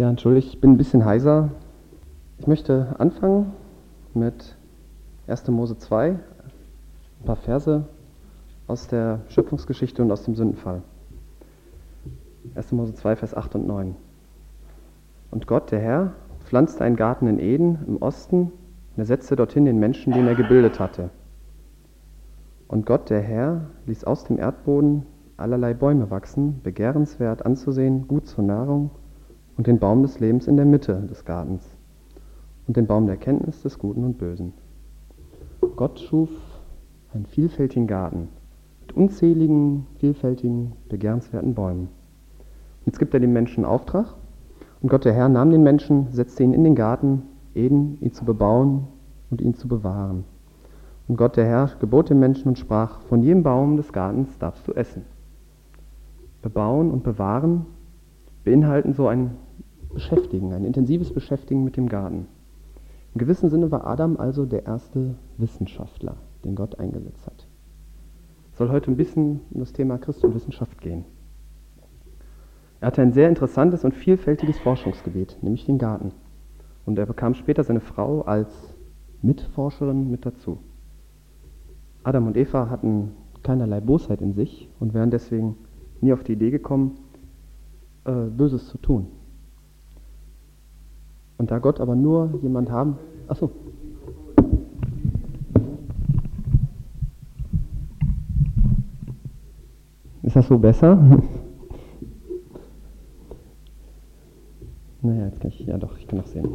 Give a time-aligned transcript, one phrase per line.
[0.00, 1.50] Ja, entschuldigt, ich bin ein bisschen heiser.
[2.38, 3.52] Ich möchte anfangen
[4.14, 4.56] mit
[5.26, 5.46] 1.
[5.48, 6.18] Mose 2, ein
[7.26, 7.84] paar Verse
[8.66, 10.80] aus der Schöpfungsgeschichte und aus dem Sündenfall.
[12.54, 12.72] 1.
[12.72, 13.94] Mose 2, Vers 8 und 9.
[15.32, 16.14] Und Gott, der Herr,
[16.46, 18.52] pflanzte einen Garten in Eden im Osten und
[18.96, 21.10] er setzte dorthin den Menschen, den er gebildet hatte.
[22.68, 25.04] Und Gott, der Herr, ließ aus dem Erdboden
[25.36, 28.92] allerlei Bäume wachsen, begehrenswert anzusehen, gut zur Nahrung,
[29.60, 31.76] und den Baum des Lebens in der Mitte des Gartens
[32.66, 34.54] und den Baum der Kenntnis des Guten und Bösen.
[35.76, 36.30] Gott schuf
[37.12, 38.28] einen vielfältigen Garten
[38.80, 41.88] mit unzähligen, vielfältigen, begehrenswerten Bäumen.
[42.86, 44.14] Jetzt gibt er dem Menschen Auftrag
[44.80, 47.24] und Gott der Herr nahm den Menschen, setzte ihn in den Garten
[47.54, 48.86] Eden, ihn zu bebauen
[49.30, 50.24] und ihn zu bewahren.
[51.06, 54.66] Und Gott der Herr gebot dem Menschen und sprach, von jedem Baum des Gartens darfst
[54.66, 55.02] du essen.
[56.40, 57.66] Bebauen und bewahren
[58.42, 59.32] beinhalten so ein
[59.92, 62.26] Beschäftigen, ein intensives Beschäftigen mit dem Garten.
[63.14, 67.46] Im gewissen Sinne war Adam also der erste Wissenschaftler, den Gott eingesetzt hat.
[68.52, 71.04] Es soll heute ein bisschen um das Thema Christ und Wissenschaft gehen.
[72.80, 76.12] Er hatte ein sehr interessantes und vielfältiges Forschungsgebiet, nämlich den Garten.
[76.86, 78.74] Und er bekam später seine Frau als
[79.22, 80.58] Mitforscherin mit dazu.
[82.04, 83.10] Adam und Eva hatten
[83.42, 85.56] keinerlei Bosheit in sich und wären deswegen
[86.00, 86.96] nie auf die Idee gekommen,
[88.04, 89.08] äh, Böses zu tun.
[91.40, 92.98] Und da Gott aber nur jemand haben.
[93.26, 93.50] Achso.
[100.22, 100.96] Ist das so besser?
[105.00, 105.60] naja, jetzt kann ich.
[105.60, 106.46] Ja, doch, ich kann noch sehen.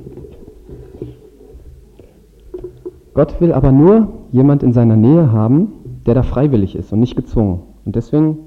[3.16, 7.16] Gott will aber nur jemand in seiner Nähe haben, der da freiwillig ist und nicht
[7.16, 7.64] gezwungen.
[7.86, 8.38] Und deswegen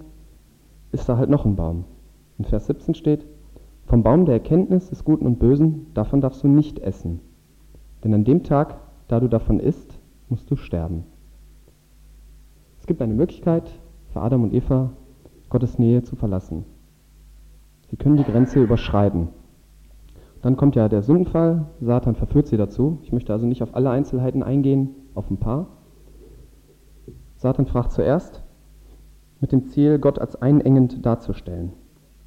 [0.92, 1.82] ist da halt noch ein Baum.
[2.38, 3.26] In Vers 17 steht,
[3.88, 7.20] vom Baum der Erkenntnis des Guten und Bösen, davon darfst du nicht essen.
[8.04, 8.76] Denn an dem Tag,
[9.08, 11.04] da du davon isst, musst du sterben.
[12.78, 13.70] Es gibt eine Möglichkeit
[14.12, 14.90] für Adam und Eva,
[15.48, 16.66] Gottes Nähe zu verlassen.
[17.90, 19.28] Sie können die Grenze überschreiten.
[20.42, 22.98] Dann kommt ja der Sündenfall, Satan verführt sie dazu.
[23.02, 25.66] Ich möchte also nicht auf alle Einzelheiten eingehen, auf ein paar.
[27.36, 28.42] Satan fragt zuerst
[29.40, 31.72] mit dem Ziel, Gott als einengend darzustellen.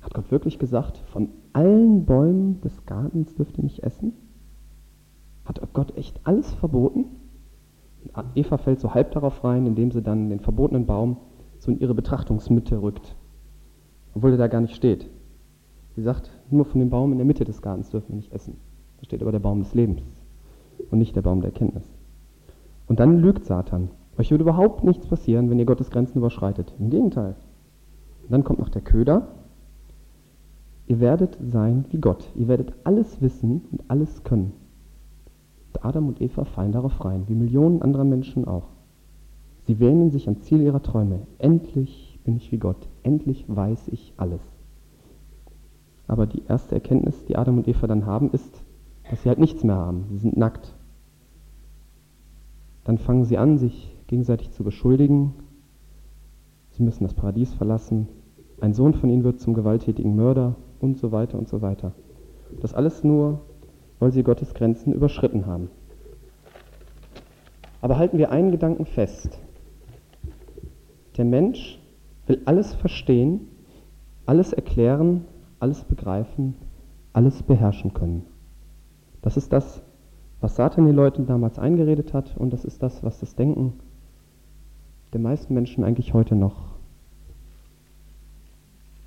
[0.02, 4.14] Hat Gott wirklich gesagt, von allen Bäumen des Gartens dürft ihr nicht essen?
[5.46, 7.06] Hat Gott echt alles verboten?
[8.36, 11.18] Eva fällt so halb darauf rein, indem sie dann den verbotenen Baum
[11.60, 13.16] so in ihre Betrachtungsmitte rückt,
[14.16, 15.08] obwohl er da gar nicht steht.
[15.96, 18.58] Sie sagt, nur von dem Baum in der Mitte des Gartens dürfen wir nicht essen.
[18.98, 20.02] Da steht aber der Baum des Lebens
[20.90, 21.92] und nicht der Baum der Erkenntnis.
[22.88, 23.90] Und dann lügt Satan.
[24.18, 26.74] Euch würde überhaupt nichts passieren, wenn ihr Gottes Grenzen überschreitet.
[26.80, 27.36] Im Gegenteil.
[28.24, 29.28] Und dann kommt noch der Köder
[30.92, 32.30] Ihr werdet sein wie Gott.
[32.36, 34.52] Ihr werdet alles wissen und alles können.
[35.68, 38.68] Und Adam und Eva fallen darauf rein, wie Millionen anderer Menschen auch.
[39.68, 41.22] Sie wähnen sich am Ziel ihrer Träume.
[41.38, 42.90] Endlich bin ich wie Gott.
[43.04, 44.42] Endlich weiß ich alles.
[46.10, 48.62] Aber die erste Erkenntnis, die Adam und Eva dann haben, ist,
[49.10, 50.08] dass sie halt nichts mehr haben.
[50.10, 50.76] Sie sind nackt.
[52.84, 55.36] Dann fangen sie an, sich gegenseitig zu beschuldigen.
[56.72, 58.10] Sie müssen das Paradies verlassen.
[58.60, 61.94] Ein Sohn von ihnen wird zum gewalttätigen Mörder und so weiter und so weiter.
[62.60, 63.42] Das alles nur,
[64.00, 65.70] weil sie Gottes Grenzen überschritten haben.
[67.82, 69.40] Aber halten wir einen Gedanken fest.
[71.18, 71.80] Der Mensch
[72.28, 73.48] will alles verstehen,
[74.26, 75.26] alles erklären,
[75.60, 76.56] alles begreifen,
[77.14, 78.26] alles beherrschen können.
[79.22, 79.82] Das ist das,
[80.40, 83.74] was Satan den Leuten damals eingeredet hat und das ist das, was das Denken
[85.14, 86.76] der meisten Menschen eigentlich heute noch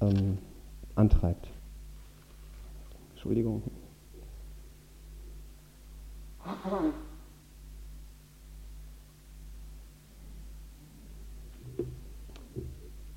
[0.01, 0.39] ähm,
[0.95, 1.49] antreibt.
[3.25, 3.63] Entschuldigung.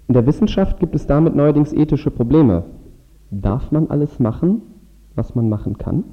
[0.07, 2.63] In der Wissenschaft gibt es damit neuerdings ethische Probleme.
[3.31, 4.61] Darf man alles machen,
[5.15, 6.05] was man machen kann?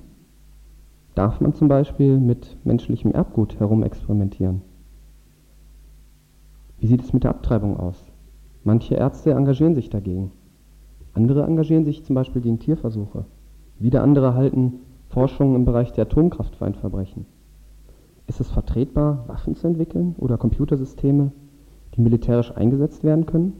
[1.15, 4.63] Darf man zum Beispiel mit menschlichem Erbgut herumexperimentieren?
[6.81, 8.11] Wie sieht es mit der Abtreibung aus?
[8.65, 10.33] Manche Ärzte engagieren sich dagegen.
[11.13, 13.27] Andere engagieren sich zum Beispiel gegen Tierversuche.
[13.79, 17.27] Wieder andere halten Forschung im Bereich der Atomkraft für ein Verbrechen.
[18.27, 21.33] Ist es vertretbar, Waffen zu entwickeln oder Computersysteme,
[21.95, 23.55] die militärisch eingesetzt werden können?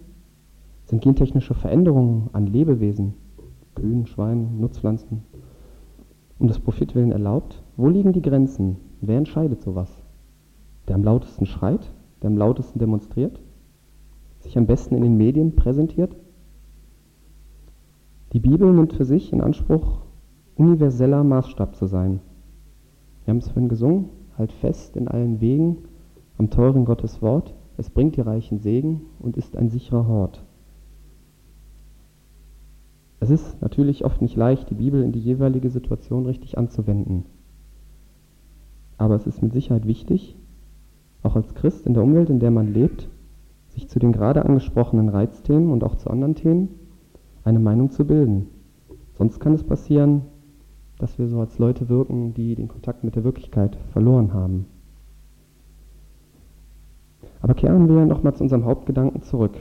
[0.87, 3.15] Sind gentechnische Veränderungen an Lebewesen,
[3.75, 5.23] Kühen, Schweinen, Nutzpflanzen,
[6.39, 7.63] um des Profit willen erlaubt?
[7.77, 8.77] Wo liegen die Grenzen?
[9.01, 10.03] Wer entscheidet sowas?
[10.89, 11.93] Der am lautesten schreit?
[12.23, 13.41] Der am lautesten demonstriert?
[14.41, 16.17] Sich am besten in den Medien präsentiert?
[18.33, 20.04] Die Bibel nimmt für sich in Anspruch,
[20.57, 22.21] universeller Maßstab zu sein.
[23.25, 25.79] Wir haben es vorhin gesungen, halt fest in allen Wegen
[26.39, 30.45] am teuren Gottes Wort, es bringt dir reichen Segen und ist ein sicherer Hort.
[33.21, 37.25] Es ist natürlich oft nicht leicht, die Bibel in die jeweilige Situation richtig anzuwenden.
[38.99, 40.37] Aber es ist mit Sicherheit wichtig,
[41.23, 43.09] auch als Christ in der Umwelt, in der man lebt,
[43.69, 46.69] sich zu den gerade angesprochenen Reizthemen und auch zu anderen Themen
[47.45, 48.49] eine Meinung zu bilden.
[49.15, 50.23] Sonst kann es passieren,
[51.05, 54.65] dass wir so als Leute wirken, die den Kontakt mit der Wirklichkeit verloren haben.
[57.43, 59.53] Aber kehren wir nochmal zu unserem Hauptgedanken zurück.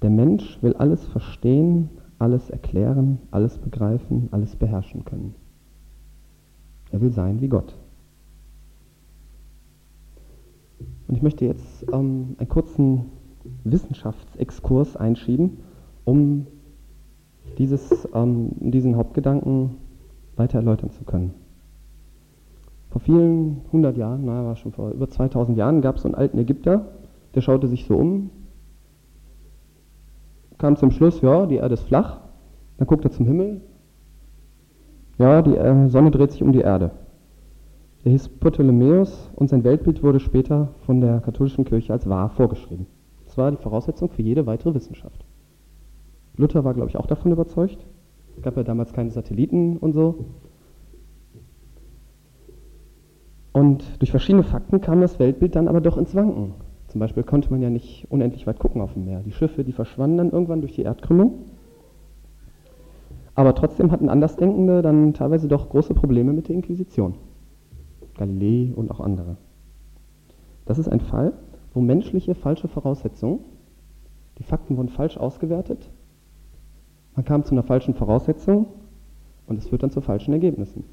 [0.00, 5.34] Der Mensch will alles verstehen, alles erklären, alles begreifen, alles beherrschen können.
[6.90, 7.76] Er will sein wie Gott.
[11.08, 13.04] Und ich möchte jetzt ähm, einen kurzen
[13.64, 15.58] Wissenschaftsexkurs einschieben,
[16.06, 16.46] um
[17.58, 19.76] dieses, ähm, diesen Hauptgedanken
[20.36, 21.34] weiter erläutern zu können.
[22.90, 26.14] Vor vielen hundert Jahren, naja, war schon vor über 2000 Jahren, gab es so einen
[26.14, 26.92] alten Ägypter,
[27.34, 28.30] der schaute sich so um,
[30.58, 32.20] kam zum Schluss, ja, die Erde ist flach,
[32.78, 33.60] dann guckt er zum Himmel,
[35.18, 36.90] ja, die äh, Sonne dreht sich um die Erde.
[38.04, 42.86] Er hieß Ptolemäus und sein Weltbild wurde später von der katholischen Kirche als wahr vorgeschrieben.
[43.24, 45.24] Das war die Voraussetzung für jede weitere Wissenschaft.
[46.36, 47.86] Luther war, glaube ich, auch davon überzeugt.
[48.36, 50.26] Es gab ja damals keine Satelliten und so.
[53.52, 56.52] Und durch verschiedene Fakten kam das Weltbild dann aber doch ins Wanken.
[56.88, 59.20] Zum Beispiel konnte man ja nicht unendlich weit gucken auf dem Meer.
[59.24, 61.46] Die Schiffe, die verschwanden dann irgendwann durch die Erdkrümmung.
[63.34, 67.14] Aber trotzdem hatten Andersdenkende dann teilweise doch große Probleme mit der Inquisition.
[68.16, 69.36] Galilei und auch andere.
[70.64, 71.32] Das ist ein Fall,
[71.74, 73.40] wo menschliche falsche Voraussetzungen,
[74.38, 75.90] die Fakten wurden falsch ausgewertet,
[77.16, 78.66] man kam zu einer falschen Voraussetzung
[79.46, 80.84] und es führt dann zu falschen Ergebnissen.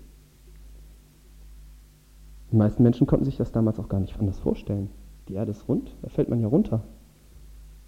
[2.51, 4.89] Die meisten Menschen konnten sich das damals auch gar nicht anders vorstellen.
[5.27, 6.83] Die Erde ist rund, da fällt man ja runter.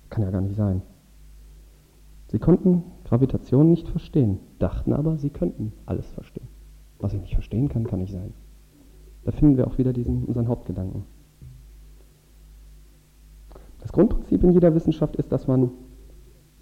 [0.10, 0.82] Kann ja gar nicht sein.
[2.28, 6.48] Sie konnten Gravitation nicht verstehen, dachten aber, sie könnten alles verstehen.
[7.00, 8.34] Was ich nicht verstehen kann, kann nicht sein.
[9.24, 11.04] Da finden wir auch wieder diesen, unseren Hauptgedanken.
[13.80, 15.70] Das Grundprinzip in jeder Wissenschaft ist, dass man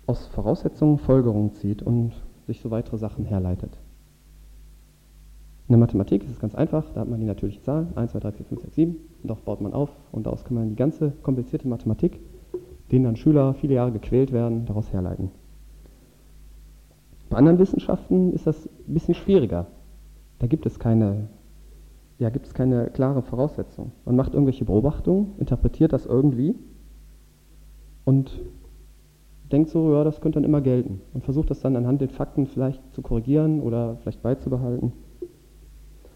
[0.05, 2.11] aus Voraussetzungen Folgerungen zieht und
[2.45, 3.77] sich so weitere Sachen herleitet.
[5.67, 8.19] In der Mathematik ist es ganz einfach, da hat man die natürlichen Zahlen, 1, 2,
[8.19, 10.75] 3, 4, 5, 6, 7, und darauf baut man auf und daraus kann man die
[10.75, 12.19] ganze komplizierte Mathematik,
[12.91, 15.31] denen dann Schüler viele Jahre gequält werden, daraus herleiten.
[17.29, 19.67] Bei anderen Wissenschaften ist das ein bisschen schwieriger.
[20.39, 21.29] Da gibt es keine
[22.19, 23.91] ja, gibt es keine klare Voraussetzung.
[24.05, 26.55] Man macht irgendwelche Beobachtungen, interpretiert das irgendwie
[28.05, 28.39] und
[29.53, 32.47] denkt so, ja, das könnte dann immer gelten und versucht das dann anhand den Fakten
[32.47, 34.91] vielleicht zu korrigieren oder vielleicht beizubehalten.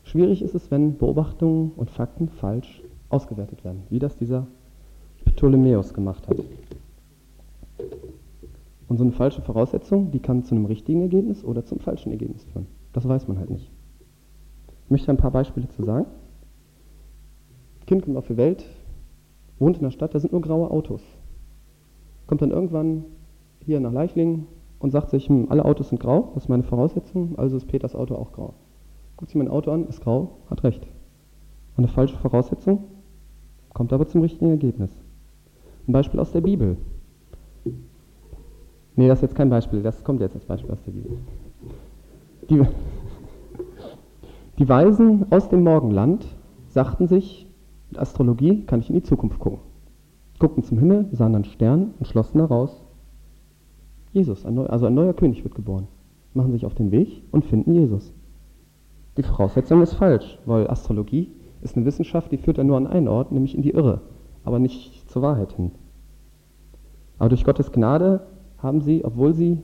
[0.03, 4.47] Schwierig ist es, wenn Beobachtungen und Fakten falsch ausgewertet werden, wie das dieser
[5.25, 6.37] Ptolemäus gemacht hat.
[8.87, 12.43] Und so eine falsche Voraussetzung, die kann zu einem richtigen Ergebnis oder zum falschen Ergebnis
[12.45, 12.67] führen.
[12.93, 13.69] Das weiß man halt nicht.
[14.85, 16.05] Ich möchte ein paar Beispiele zu sagen.
[17.85, 18.65] Kind kommt auf die Welt,
[19.59, 21.01] wohnt in der Stadt, da sind nur graue Autos.
[22.25, 23.05] Kommt dann irgendwann
[23.67, 24.47] hier nach Leichlingen
[24.79, 27.95] und sagt sich, hm, alle Autos sind grau, das ist meine Voraussetzung, also ist Peters
[27.95, 28.53] Auto auch grau.
[29.17, 30.87] Guckt sich mein Auto an, ist grau, hat recht.
[31.75, 32.85] Eine falsche Voraussetzung,
[33.73, 34.89] kommt aber zum richtigen Ergebnis.
[35.85, 36.77] Ein Beispiel aus der Bibel.
[38.95, 41.17] Nee, das ist jetzt kein Beispiel, das kommt jetzt als Beispiel aus der Bibel.
[42.49, 42.61] Die,
[44.59, 46.25] die Weisen aus dem Morgenland
[46.69, 47.51] sagten sich,
[47.89, 49.59] mit Astrologie kann ich in die Zukunft gucken.
[50.39, 52.86] Guckten zum Himmel, sahen einen Stern und schlossen daraus,
[54.17, 55.87] Jesus, ein neu, also ein neuer König wird geboren.
[56.33, 58.11] Machen sich auf den Weg und finden Jesus.
[59.15, 61.31] Die Voraussetzung ist falsch, weil Astrologie
[61.61, 64.01] ist eine Wissenschaft, die führt ja nur an einen Ort, nämlich in die Irre,
[64.43, 65.71] aber nicht zur Wahrheit hin.
[67.19, 68.25] Aber durch Gottes Gnade
[68.57, 69.61] haben sie, obwohl sie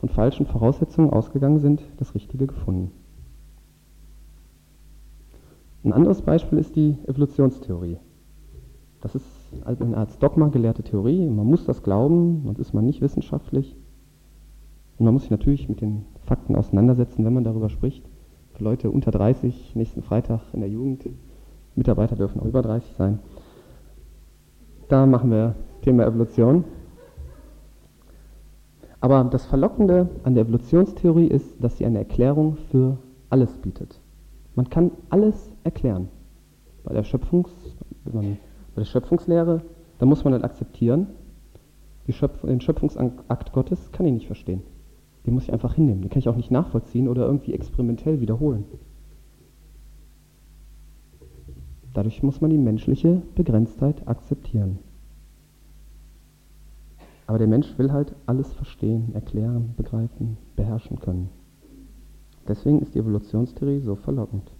[0.00, 2.90] von falschen Voraussetzungen ausgegangen sind, das Richtige gefunden.
[5.82, 7.96] Ein anderes Beispiel ist die Evolutionstheorie.
[9.00, 9.24] Das ist
[9.64, 11.28] eine Art Dogma gelehrte Theorie.
[11.28, 13.76] Man muss das glauben, sonst ist man nicht wissenschaftlich.
[14.98, 18.04] Und man muss sich natürlich mit den Fakten auseinandersetzen, wenn man darüber spricht.
[18.54, 21.08] Für Leute unter 30, nächsten Freitag in der Jugend,
[21.74, 23.18] Mitarbeiter dürfen auch über 30 sein.
[24.88, 26.64] Da machen wir Thema Evolution.
[29.00, 32.98] Aber das Verlockende an der Evolutionstheorie ist, dass sie eine Erklärung für
[33.30, 34.00] alles bietet.
[34.54, 36.08] Man kann alles erklären.
[36.84, 37.50] Bei der, Schöpfungs,
[38.74, 39.62] bei der Schöpfungslehre,
[39.98, 41.08] da muss man dann akzeptieren,
[42.10, 44.62] Schöpf den Schöpfungsakt Gottes kann ich nicht verstehen.
[45.24, 46.02] Den muss ich einfach hinnehmen.
[46.02, 48.64] Den kann ich auch nicht nachvollziehen oder irgendwie experimentell wiederholen.
[51.94, 54.78] Dadurch muss man die menschliche Begrenztheit akzeptieren.
[57.26, 61.28] Aber der Mensch will halt alles verstehen, erklären, begreifen, beherrschen können.
[62.48, 64.50] Deswegen ist die Evolutionstheorie so verlockend.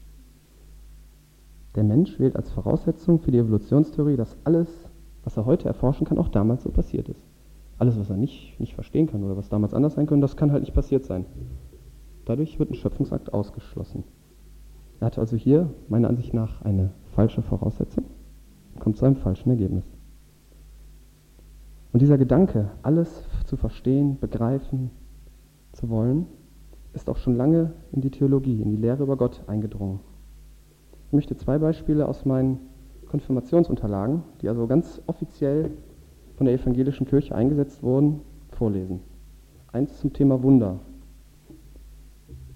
[1.74, 4.68] Der Mensch wählt als Voraussetzung für die Evolutionstheorie, dass alles,
[5.24, 7.22] was er heute erforschen kann, auch damals so passiert ist.
[7.78, 10.52] Alles, was er nicht, nicht verstehen kann oder was damals anders sein könnte, das kann
[10.52, 11.24] halt nicht passiert sein.
[12.26, 14.04] Dadurch wird ein Schöpfungsakt ausgeschlossen.
[15.00, 18.04] Er hat also hier meiner Ansicht nach eine falsche Voraussetzung
[18.74, 19.84] und kommt zu einem falschen Ergebnis.
[21.92, 24.90] Und dieser Gedanke, alles zu verstehen, begreifen
[25.72, 26.26] zu wollen,
[26.92, 30.00] ist auch schon lange in die Theologie, in die Lehre über Gott eingedrungen.
[31.12, 32.58] Ich möchte zwei Beispiele aus meinen
[33.04, 35.70] Konfirmationsunterlagen, die also ganz offiziell
[36.36, 39.00] von der evangelischen Kirche eingesetzt wurden, vorlesen.
[39.72, 40.78] Eins zum Thema Wunder.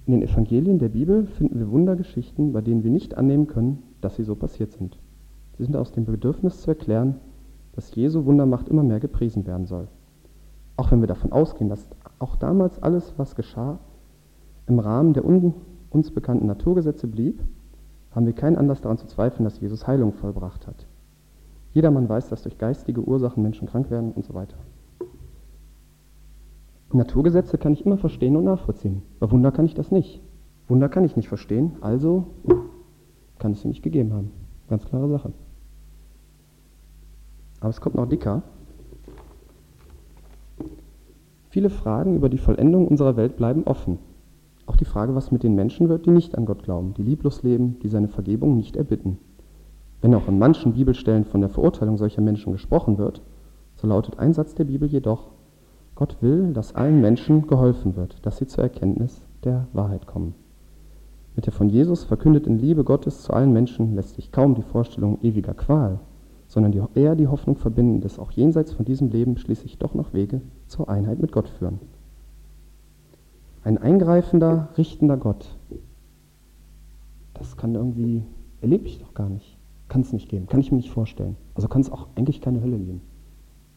[0.06, 4.16] In den Evangelien der Bibel finden wir Wundergeschichten, bei denen wir nicht annehmen können, dass
[4.16, 4.98] sie so passiert sind.
[5.58, 7.16] Sie sind aus dem Bedürfnis zu erklären,
[7.74, 9.86] dass Jesu Wundermacht immer mehr gepriesen werden soll.
[10.78, 13.80] Auch wenn wir davon ausgehen, dass auch damals alles, was geschah,
[14.66, 17.42] im Rahmen der uns bekannten Naturgesetze blieb,
[18.16, 20.86] haben wir keinen Anlass daran zu zweifeln, dass Jesus Heilung vollbracht hat.
[21.74, 24.56] Jedermann weiß, dass durch geistige Ursachen Menschen krank werden und so weiter.
[26.92, 29.02] Naturgesetze kann ich immer verstehen und nachvollziehen.
[29.20, 30.22] Bei Wunder kann ich das nicht.
[30.66, 32.28] Wunder kann ich nicht verstehen, also
[33.38, 34.30] kann es sie nicht gegeben haben.
[34.70, 35.32] Ganz klare Sache.
[37.60, 38.42] Aber es kommt noch dicker.
[41.50, 43.98] Viele Fragen über die Vollendung unserer Welt bleiben offen.
[44.66, 47.42] Auch die Frage, was mit den Menschen wird, die nicht an Gott glauben, die lieblos
[47.42, 49.18] leben, die seine Vergebung nicht erbitten.
[50.02, 53.22] Wenn auch in manchen Bibelstellen von der Verurteilung solcher Menschen gesprochen wird,
[53.76, 55.30] so lautet ein Satz der Bibel jedoch,
[55.94, 60.34] Gott will, dass allen Menschen geholfen wird, dass sie zur Erkenntnis der Wahrheit kommen.
[61.36, 65.18] Mit der von Jesus verkündeten Liebe Gottes zu allen Menschen lässt sich kaum die Vorstellung
[65.22, 66.00] ewiger Qual,
[66.48, 70.40] sondern eher die Hoffnung verbinden, dass auch jenseits von diesem Leben schließlich doch noch Wege
[70.66, 71.78] zur Einheit mit Gott führen.
[73.66, 75.58] Ein eingreifender, richtender Gott,
[77.34, 78.22] das kann irgendwie,
[78.60, 79.58] erlebe ich doch gar nicht.
[79.88, 81.34] Kann es nicht geben, kann ich mir nicht vorstellen.
[81.56, 83.00] Also kann es auch eigentlich keine Hölle geben.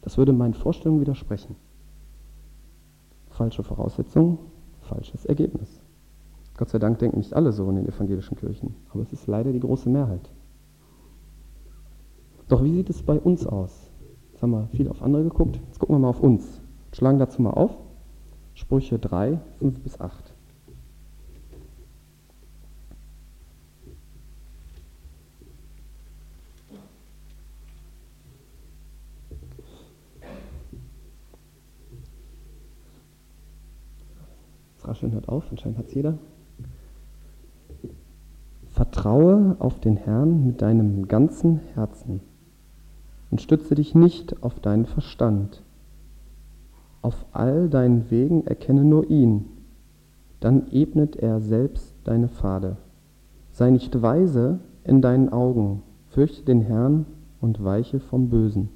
[0.02, 1.56] Das würde meinen Vorstellungen widersprechen.
[3.30, 4.38] Falsche Voraussetzung,
[4.82, 5.80] falsches Ergebnis.
[6.56, 9.52] Gott sei Dank denken nicht alle so in den evangelischen Kirchen, aber es ist leider
[9.52, 10.30] die große Mehrheit.
[12.46, 13.90] Doch wie sieht es bei uns aus?
[14.30, 16.60] Jetzt haben wir viel auf andere geguckt, jetzt gucken wir mal auf uns.
[16.92, 17.76] Schlagen dazu mal auf.
[18.60, 20.34] Sprüche 3, 5 bis 8.
[34.76, 36.18] Das Rascheln hört auf, anscheinend hat es jeder.
[38.68, 42.20] Vertraue auf den Herrn mit deinem ganzen Herzen
[43.30, 45.62] und stütze dich nicht auf deinen Verstand.
[47.02, 49.46] Auf all deinen Wegen erkenne nur ihn,
[50.38, 52.76] dann ebnet er selbst deine Pfade.
[53.52, 57.06] Sei nicht weise in deinen Augen, fürchte den Herrn
[57.40, 58.68] und weiche vom Bösen.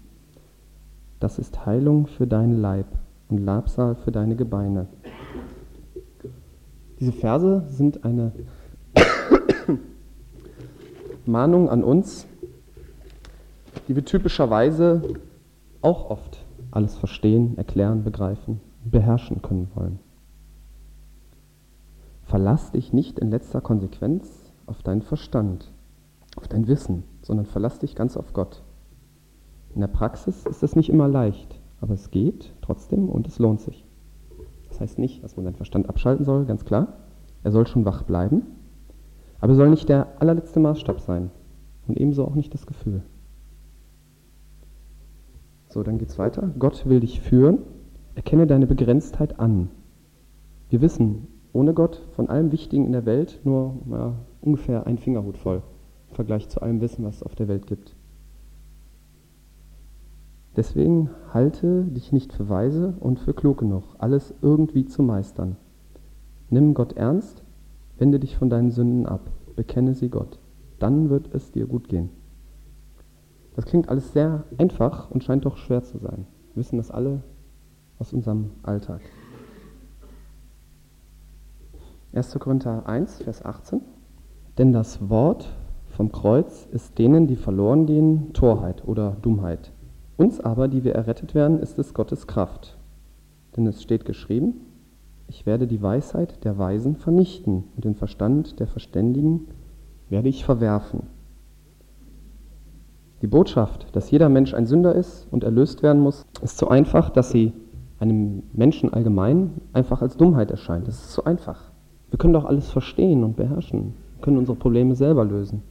[1.21, 2.87] Das ist Heilung für deinen Leib
[3.29, 4.87] und Labsal für deine Gebeine.
[7.01, 8.33] Diese Verse sind eine
[11.27, 12.27] Mahnung an uns,
[13.87, 15.03] die wir typischerweise
[15.83, 16.44] auch oft
[16.75, 19.99] alles verstehen, erklären, begreifen, beherrschen können wollen.
[22.23, 25.73] Verlass dich nicht in letzter Konsequenz auf deinen Verstand,
[26.37, 28.63] auf dein Wissen, sondern verlass dich ganz auf Gott.
[29.75, 33.61] In der Praxis ist das nicht immer leicht, aber es geht trotzdem und es lohnt
[33.61, 33.85] sich.
[34.69, 36.95] Das heißt nicht, dass man seinen Verstand abschalten soll, ganz klar.
[37.45, 38.43] Er soll schon wach bleiben,
[39.41, 41.31] aber er soll nicht der allerletzte Maßstab sein
[41.87, 43.03] und ebenso auch nicht das Gefühl.
[45.75, 46.53] So, dann geht's weiter.
[46.57, 47.59] Gott will dich führen.
[48.15, 49.71] Erkenne deine Begrenztheit an.
[50.71, 55.37] Wir wissen ohne Gott von allem Wichtigen in der Welt nur ja, ungefähr ein Fingerhut
[55.37, 55.65] voll
[56.11, 57.97] im Vergleich zu allem Wissen, was es auf der Welt gibt.
[60.55, 65.57] Deswegen halte dich nicht für weise und für klug genug, alles irgendwie zu meistern.
[66.51, 67.43] Nimm Gott ernst,
[67.99, 70.39] wende dich von deinen Sünden ab, bekenne sie Gott.
[70.79, 72.11] Dann wird es dir gut gehen.
[73.55, 76.27] Das klingt alles sehr einfach und scheint doch schwer zu sein.
[76.53, 77.23] Wir wissen das alle
[77.99, 79.01] aus unserem Alltag.
[82.13, 82.39] 1.
[82.39, 83.81] Korinther 1, Vers 18.
[84.59, 85.49] Denn das Wort
[85.89, 89.73] vom Kreuz ist denen, die verloren gehen, Torheit oder Dummheit.
[90.17, 92.77] Uns aber, die wir errettet werden, ist es Gottes Kraft.
[93.57, 94.55] Denn es steht geschrieben,
[95.29, 99.49] ich werde die Weisheit der Weisen vernichten und den Verstand der Verständigen
[100.09, 101.05] werde ich verwerfen.
[103.25, 107.09] Die Botschaft, dass jeder Mensch ein Sünder ist und erlöst werden muss, ist so einfach,
[107.09, 107.55] dass sie
[107.99, 110.87] einem Menschen allgemein einfach als Dummheit erscheint.
[110.87, 111.73] Das ist so einfach.
[112.11, 113.95] Wir können doch alles verstehen und beherrschen.
[114.17, 115.63] Wir können unsere Probleme selber lösen.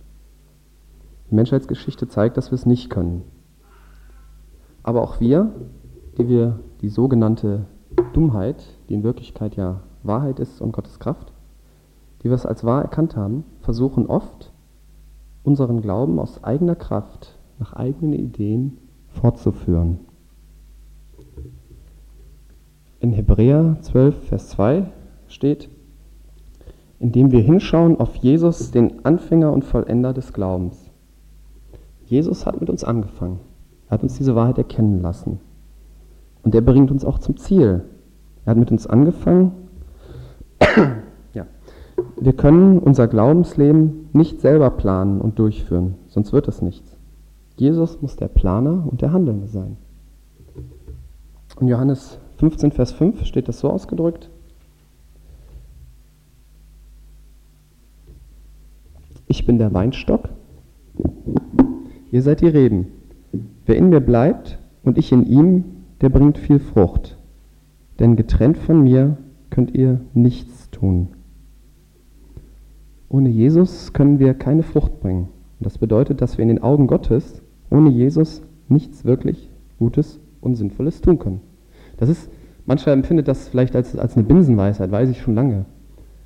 [1.30, 3.22] Die Menschheitsgeschichte zeigt, dass wir es nicht können.
[4.82, 5.52] Aber auch wir,
[6.18, 7.68] die wir die sogenannte
[8.14, 11.32] Dummheit, die in Wirklichkeit ja Wahrheit ist und Gottes Kraft,
[12.24, 14.52] die wir es als wahr erkannt haben, versuchen oft,
[15.44, 18.78] unseren Glauben aus eigener Kraft, nach eigenen Ideen
[19.08, 20.00] fortzuführen.
[23.00, 24.88] In Hebräer 12, Vers 2
[25.30, 25.70] steht,
[27.00, 30.92] indem wir hinschauen auf Jesus, den Anfänger und Vollender des Glaubens.
[32.06, 33.40] Jesus hat mit uns angefangen.
[33.88, 35.40] Er hat uns diese Wahrheit erkennen lassen.
[36.44, 37.86] Und er bringt uns auch zum Ziel.
[38.44, 39.54] Er hat mit uns angefangen.
[41.34, 41.46] ja.
[42.20, 46.98] Wir können unser Glaubensleben nicht selber planen und durchführen, sonst wird es nichts.
[47.56, 49.78] Jesus muss der Planer und der Handelnde sein.
[51.60, 54.30] In Johannes 15, Vers 5 steht das so ausgedrückt.
[59.28, 60.30] Ich bin der Weinstock,
[62.12, 62.88] ihr seid die Reben.
[63.66, 65.64] Wer in mir bleibt und ich in ihm,
[66.02, 67.18] der bringt viel Frucht.
[68.00, 69.18] Denn getrennt von mir
[69.50, 71.10] könnt ihr nichts tun.
[73.10, 75.30] Ohne Jesus können wir keine Frucht bringen.
[75.64, 80.56] Und das bedeutet, dass wir in den Augen Gottes ohne Jesus nichts wirklich Gutes und
[80.56, 81.40] Sinnvolles tun können.
[81.96, 82.30] Das ist,
[82.66, 85.64] mancher empfindet das vielleicht als, als eine Binsenweisheit, weiß ich schon lange.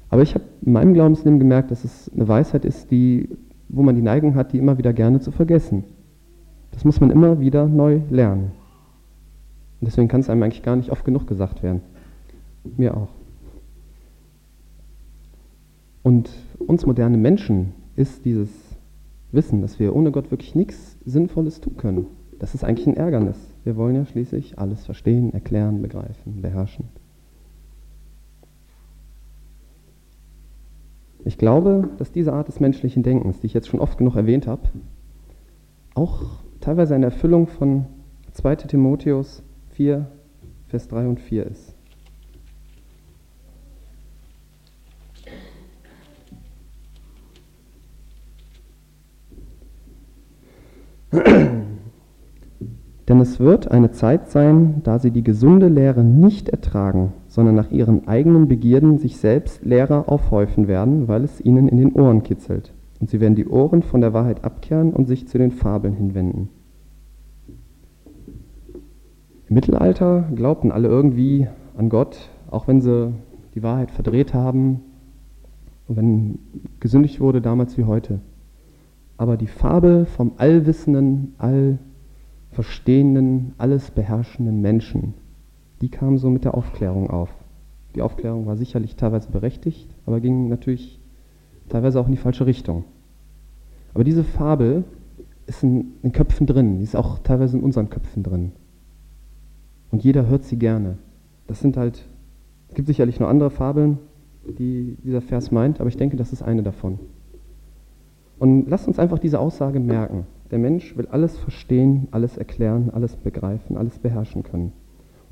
[0.09, 3.29] Aber ich habe in meinem Glaubensleben gemerkt, dass es eine Weisheit ist, die,
[3.69, 5.83] wo man die Neigung hat, die immer wieder gerne zu vergessen.
[6.71, 8.53] Das muss man immer wieder neu lernen.
[9.79, 11.81] Und deswegen kann es einem eigentlich gar nicht oft genug gesagt werden.
[12.75, 13.09] Mir auch.
[16.01, 16.27] Und
[16.57, 18.49] uns moderne Menschen ist dieses
[19.37, 22.07] Wissen, dass wir ohne Gott wirklich nichts Sinnvolles tun können.
[22.39, 23.37] Das ist eigentlich ein Ärgernis.
[23.63, 26.89] Wir wollen ja schließlich alles verstehen, erklären, begreifen, beherrschen.
[31.23, 34.47] Ich glaube, dass diese Art des menschlichen Denkens, die ich jetzt schon oft genug erwähnt
[34.47, 34.63] habe,
[35.93, 36.23] auch
[36.59, 37.85] teilweise eine Erfüllung von
[38.33, 40.07] 2 Timotheus 4,
[40.67, 41.76] Vers 3 und 4 ist.
[53.07, 57.71] Denn es wird eine Zeit sein, da sie die gesunde Lehre nicht ertragen, sondern nach
[57.71, 62.73] ihren eigenen Begierden sich selbst Lehrer aufhäufen werden, weil es ihnen in den Ohren kitzelt.
[62.99, 66.49] Und sie werden die Ohren von der Wahrheit abkehren und sich zu den Fabeln hinwenden.
[69.47, 73.13] Im Mittelalter glaubten alle irgendwie an Gott, auch wenn sie
[73.55, 74.81] die Wahrheit verdreht haben
[75.87, 76.39] und wenn
[76.81, 78.19] gesündigt wurde damals wie heute.
[79.15, 81.33] Aber die Fabel vom allwissenden,
[82.57, 85.13] allverstehenden, alles beherrschenden Menschen,
[85.81, 87.29] die kam so mit der Aufklärung auf.
[87.93, 90.99] Die Aufklärung war sicherlich teilweise berechtigt, aber ging natürlich
[91.69, 92.83] teilweise auch in die falsche Richtung.
[93.93, 94.85] Aber diese Fabel
[95.45, 98.51] ist in den Köpfen drin, die ist auch teilweise in unseren Köpfen drin.
[99.91, 100.97] Und jeder hört sie gerne.
[101.45, 102.05] Das sind halt,
[102.69, 103.99] es gibt sicherlich noch andere Fabeln,
[104.47, 106.97] die dieser Vers meint, aber ich denke, das ist eine davon.
[108.39, 110.25] Und lasst uns einfach diese Aussage merken.
[110.51, 114.71] Der Mensch will alles verstehen, alles erklären, alles begreifen, alles beherrschen können.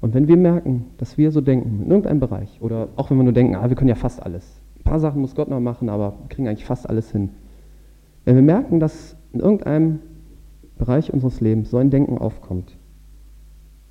[0.01, 3.23] Und wenn wir merken, dass wir so denken, in irgendeinem Bereich, oder auch wenn wir
[3.23, 4.61] nur denken, ah, wir können ja fast alles.
[4.77, 7.29] Ein paar Sachen muss Gott noch machen, aber wir kriegen eigentlich fast alles hin.
[8.25, 9.99] Wenn wir merken, dass in irgendeinem
[10.77, 12.77] Bereich unseres Lebens so ein Denken aufkommt,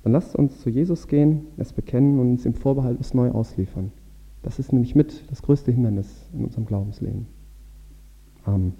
[0.03, 3.91] dann lasst uns zu Jesus gehen, es bekennen und uns im Vorbehalt es neu ausliefern.
[4.43, 7.25] Das ist nämlich mit das größte Hindernis in unserem Glaubensleben.
[8.43, 8.73] Amen.